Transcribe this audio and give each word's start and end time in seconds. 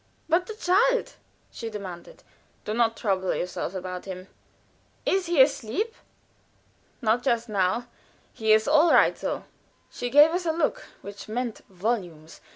"But 0.27 0.47
the 0.47 0.55
child?" 0.55 1.13
she 1.51 1.69
demanded. 1.69 2.23
"Do 2.65 2.73
not 2.73 2.97
trouble 2.97 3.35
yourself 3.35 3.75
about 3.75 4.05
him." 4.05 4.29
"Is 5.05 5.27
he 5.27 5.39
asleep?" 5.39 5.93
"Not 7.03 7.21
just 7.21 7.47
now. 7.47 7.85
He 8.33 8.51
is 8.51 8.67
all 8.67 8.91
right, 8.91 9.15
though." 9.15 9.43
She 9.91 10.09
gave 10.09 10.31
us 10.31 10.47
a 10.47 10.51
look 10.53 10.81
which 11.03 11.27
meant 11.29 11.61
volumes. 11.69 12.41